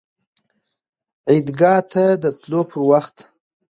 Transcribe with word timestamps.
عیدګاه 1.29 1.79
ته 1.91 2.03
د 2.23 2.25
تللو 2.39 2.61
پر 2.69 2.79
وخت 2.89 3.15